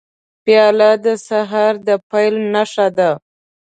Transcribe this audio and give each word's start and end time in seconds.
پیاله 0.43 0.91
د 1.05 1.07
سهار 1.27 1.73
د 1.87 1.89
پیل 2.09 2.35
نښه 2.53 2.87
ده. 2.97 3.11